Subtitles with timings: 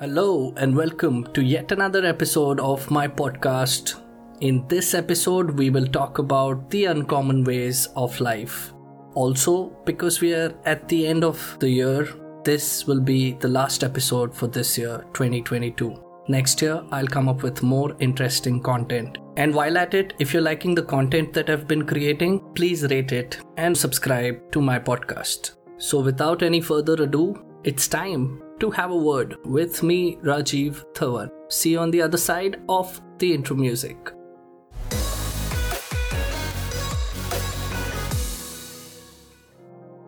[0.00, 4.00] Hello, and welcome to yet another episode of my podcast.
[4.40, 8.72] In this episode, we will talk about the uncommon ways of life.
[9.14, 12.08] Also, because we are at the end of the year,
[12.44, 16.00] this will be the last episode for this year, 2022.
[16.28, 19.18] Next year, I'll come up with more interesting content.
[19.36, 23.10] And while at it, if you're liking the content that I've been creating, please rate
[23.10, 25.56] it and subscribe to my podcast.
[25.78, 31.30] So, without any further ado, it's time to have a word with me, Rajive Dhavan.
[31.48, 34.12] See you on the other side of the intro music.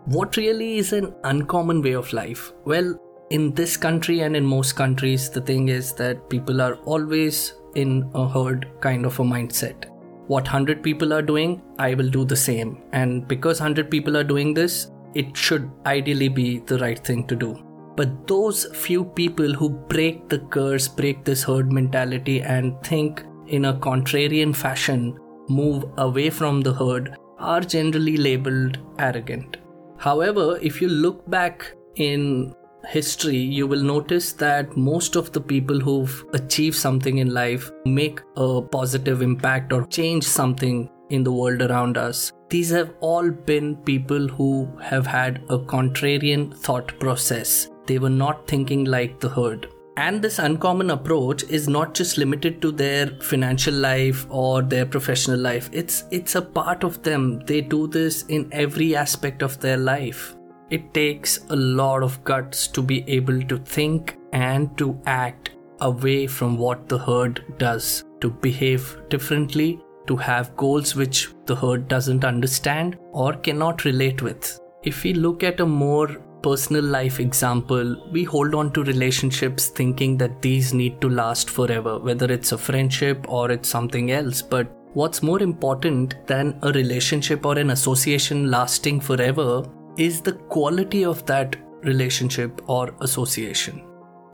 [0.07, 2.53] What really is an uncommon way of life?
[2.65, 2.99] Well,
[3.31, 8.11] in this country and in most countries, the thing is that people are always in
[8.15, 9.85] a herd kind of a mindset.
[10.27, 12.83] What 100 people are doing, I will do the same.
[12.93, 17.37] And because 100 people are doing this, it should ideally be the right thing to
[17.37, 17.70] do.
[18.01, 23.67] But those few people who break the curse, break this herd mentality, and think in
[23.67, 25.19] a contrarian fashion,
[25.51, 29.59] move away from the herd, are generally labeled arrogant.
[29.99, 32.55] However, if you look back in
[32.89, 38.21] history, you will notice that most of the people who've achieved something in life make
[38.37, 42.33] a positive impact or change something in the world around us.
[42.49, 47.69] These have all been people who have had a contrarian thought process.
[47.91, 49.67] They were not thinking like the herd.
[49.97, 55.41] And this uncommon approach is not just limited to their financial life or their professional
[55.41, 55.69] life.
[55.73, 57.41] It's it's a part of them.
[57.49, 60.37] They do this in every aspect of their life.
[60.71, 66.29] It takes a lot of guts to be able to think and to act away
[66.29, 69.69] from what the herd does, to behave differently,
[70.07, 74.59] to have goals which the herd doesn't understand or cannot relate with.
[74.85, 80.17] If we look at a more personal life example, we hold on to relationships thinking
[80.19, 84.43] that these need to last forever, whether it's a friendship or it's something else.
[84.43, 89.65] But what's more important than a relationship or an association lasting forever
[89.97, 93.83] is the quality of that relationship or association.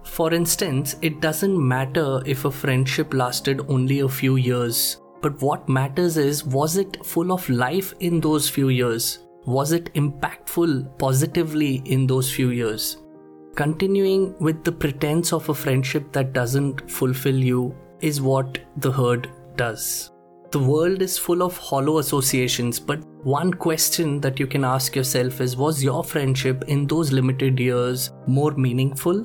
[0.05, 5.69] For instance, it doesn't matter if a friendship lasted only a few years, but what
[5.69, 9.26] matters is was it full of life in those few years?
[9.47, 12.97] Was it impactful positively in those few years?
[13.55, 19.31] Continuing with the pretense of a friendship that doesn't fulfill you is what the herd
[19.55, 20.11] does.
[20.51, 25.41] The world is full of hollow associations, but one question that you can ask yourself
[25.41, 29.25] is Was your friendship in those limited years more meaningful?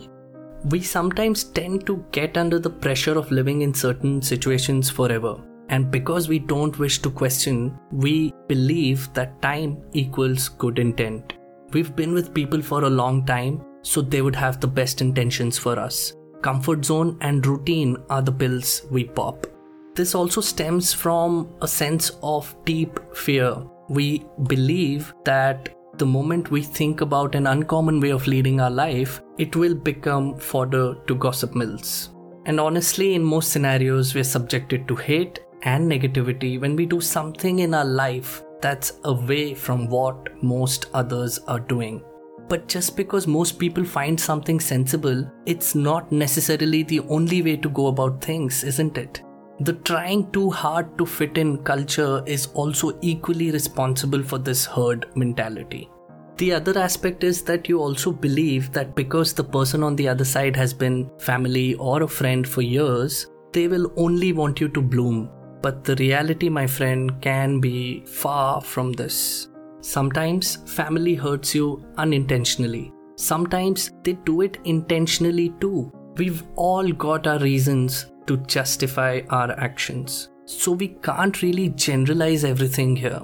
[0.66, 5.42] We sometimes tend to get under the pressure of living in certain situations forever.
[5.72, 11.34] And because we don't wish to question, we believe that time equals good intent.
[11.72, 15.58] We've been with people for a long time, so they would have the best intentions
[15.58, 16.14] for us.
[16.42, 19.48] Comfort zone and routine are the pills we pop.
[19.96, 23.56] This also stems from a sense of deep fear.
[23.88, 29.22] We believe that the moment we think about an uncommon way of leading our life,
[29.38, 32.10] it will become fodder to gossip mills.
[32.46, 37.60] And honestly, in most scenarios, we're subjected to hate and negativity when we do something
[37.60, 42.04] in our life that's away from what most others are doing.
[42.48, 47.70] But just because most people find something sensible, it's not necessarily the only way to
[47.70, 49.22] go about things, isn't it?
[49.62, 55.06] The trying too hard to fit in culture is also equally responsible for this herd
[55.16, 55.90] mentality.
[56.38, 60.26] The other aspect is that you also believe that because the person on the other
[60.26, 64.82] side has been family or a friend for years, they will only want you to
[64.82, 65.30] bloom
[65.62, 69.50] but the reality, my friend, can be far from this.
[69.82, 72.92] Sometimes family hurts you unintentionally.
[73.16, 75.92] Sometimes they do it intentionally too.
[76.18, 80.30] We've all got our reasons to justify our actions.
[80.46, 83.22] So we can't really generalize everything here.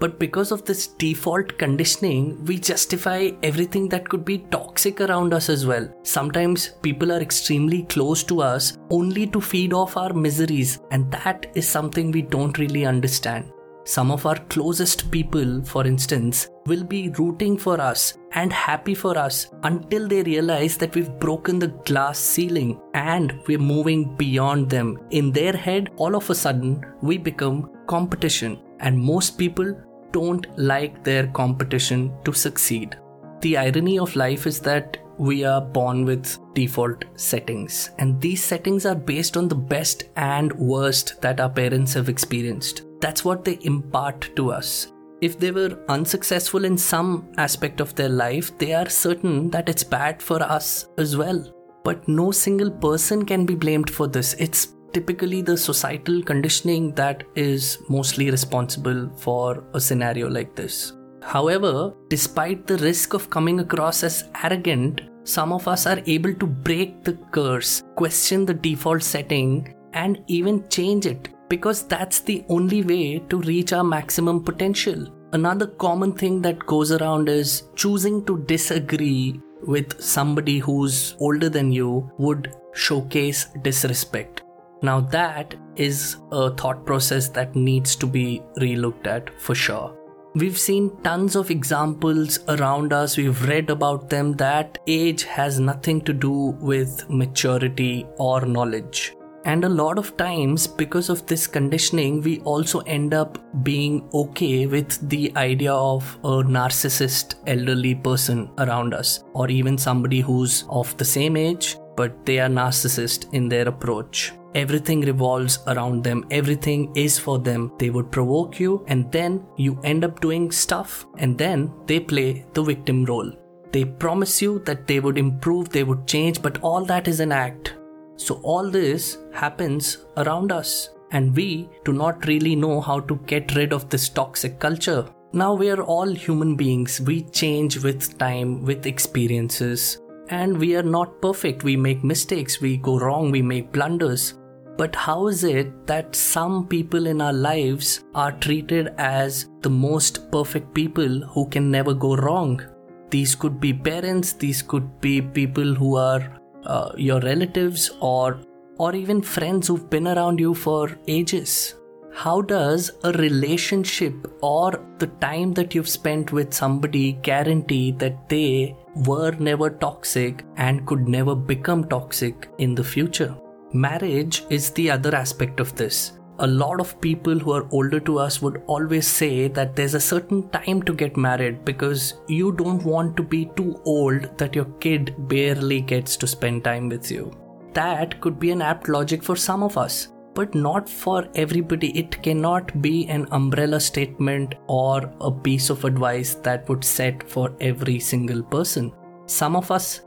[0.00, 5.48] But because of this default conditioning, we justify everything that could be toxic around us
[5.48, 5.88] as well.
[6.04, 11.50] Sometimes people are extremely close to us only to feed off our miseries, and that
[11.54, 13.50] is something we don't really understand.
[13.84, 19.16] Some of our closest people, for instance, will be rooting for us and happy for
[19.16, 24.98] us until they realize that we've broken the glass ceiling and we're moving beyond them.
[25.10, 28.60] In their head, all of a sudden, we become competition.
[28.80, 29.74] And most people
[30.12, 32.96] don't like their competition to succeed.
[33.40, 38.86] The irony of life is that we are born with default settings, and these settings
[38.86, 42.82] are based on the best and worst that our parents have experienced.
[43.00, 44.92] That's what they impart to us.
[45.20, 49.82] If they were unsuccessful in some aspect of their life, they are certain that it's
[49.82, 51.52] bad for us as well.
[51.88, 54.34] but no single person can be blamed for this.
[54.34, 60.92] It's typically the societal conditioning that is mostly responsible for a scenario like this.
[61.22, 66.46] However, despite the risk of coming across as arrogant, some of us are able to
[66.46, 72.82] break the curse, question the default setting, and even change it because that's the only
[72.82, 75.06] way to reach our maximum potential.
[75.32, 81.72] Another common thing that goes around is choosing to disagree with somebody who's older than
[81.72, 84.42] you would showcase disrespect.
[84.82, 89.94] Now, that is a thought process that needs to be relooked at for sure.
[90.34, 96.00] We've seen tons of examples around us, we've read about them that age has nothing
[96.02, 99.14] to do with maturity or knowledge.
[99.44, 104.66] And a lot of times, because of this conditioning, we also end up being okay
[104.66, 110.94] with the idea of a narcissist elderly person around us, or even somebody who's of
[110.98, 114.32] the same age, but they are narcissist in their approach.
[114.62, 117.72] Everything revolves around them, everything is for them.
[117.78, 122.30] They would provoke you, and then you end up doing stuff, and then they play
[122.54, 123.32] the victim role.
[123.72, 127.32] They promise you that they would improve, they would change, but all that is an
[127.32, 127.74] act
[128.18, 133.54] so, all this happens around us, and we do not really know how to get
[133.54, 135.06] rid of this toxic culture.
[135.32, 140.00] Now, we are all human beings, we change with time, with experiences,
[140.30, 141.62] and we are not perfect.
[141.62, 144.34] We make mistakes, we go wrong, we make blunders.
[144.78, 150.30] But how is it that some people in our lives are treated as the most
[150.30, 152.62] perfect people who can never go wrong?
[153.10, 156.22] These could be parents, these could be people who are
[156.64, 158.40] uh, your relatives or
[158.78, 161.74] or even friends who've been around you for ages
[162.18, 168.76] how does a relationship or the time that you've spent with somebody guarantee that they
[169.06, 173.36] were never toxic and could never become toxic in the future
[173.72, 178.18] marriage is the other aspect of this a lot of people who are older to
[178.18, 182.84] us would always say that there's a certain time to get married because you don't
[182.84, 187.32] want to be too old that your kid barely gets to spend time with you.
[187.72, 191.90] That could be an apt logic for some of us, but not for everybody.
[191.98, 197.52] It cannot be an umbrella statement or a piece of advice that would set for
[197.60, 198.92] every single person.
[199.26, 200.02] Some of us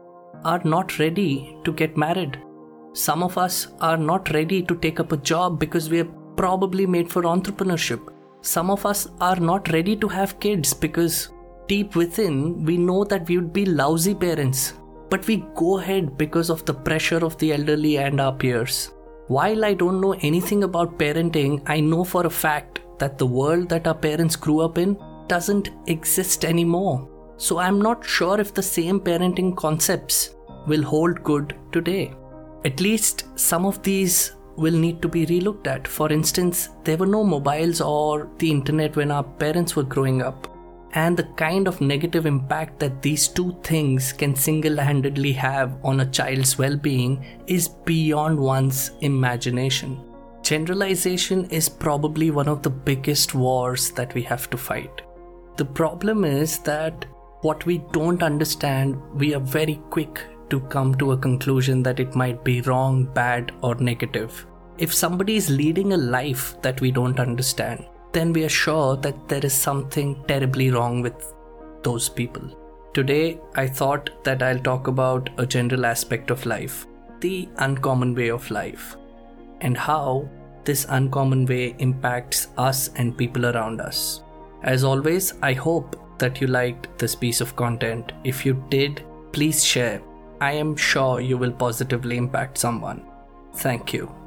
[0.46, 2.42] are not ready to get married.
[2.94, 6.86] Some of us are not ready to take up a job because we are probably
[6.86, 8.02] made for entrepreneurship.
[8.42, 11.30] Some of us are not ready to have kids because
[11.68, 14.74] deep within we know that we would be lousy parents.
[15.10, 18.92] But we go ahead because of the pressure of the elderly and our peers.
[19.28, 23.70] While I don't know anything about parenting, I know for a fact that the world
[23.70, 24.98] that our parents grew up in
[25.28, 27.08] doesn't exist anymore.
[27.38, 30.36] So I'm not sure if the same parenting concepts
[30.68, 32.14] will hold good today.
[32.64, 35.88] At least some of these will need to be relooked at.
[35.88, 40.48] For instance, there were no mobiles or the internet when our parents were growing up.
[40.94, 46.02] And the kind of negative impact that these two things can single handedly have on
[46.02, 50.00] a child's well being is beyond one's imagination.
[50.44, 55.02] Generalization is probably one of the biggest wars that we have to fight.
[55.56, 57.06] The problem is that
[57.42, 60.20] what we don't understand, we are very quick
[60.52, 64.46] to come to a conclusion that it might be wrong, bad, or negative.
[64.78, 69.28] If somebody is leading a life that we don't understand, then we are sure that
[69.28, 71.34] there is something terribly wrong with
[71.84, 72.58] those people.
[72.94, 76.86] Today, I thought that I'll talk about a general aspect of life,
[77.22, 78.98] the uncommon way of life,
[79.62, 80.30] and how
[80.66, 84.24] this uncommon way impacts us and people around us.
[84.64, 88.12] As always, I hope that you liked this piece of content.
[88.24, 90.02] If you did, please share
[90.42, 93.06] I am sure you will positively impact someone.
[93.54, 94.21] Thank you.